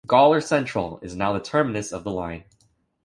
[0.07, 2.45] Gawler Central is now the terminus of the line.